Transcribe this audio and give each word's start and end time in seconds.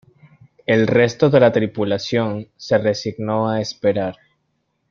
El 0.65 0.87
resto 0.87 1.29
de 1.29 1.39
la 1.39 1.51
tripulación 1.51 2.47
se 2.57 2.79
resignó 2.79 3.47
a 3.51 3.61
esperar. 3.61 4.17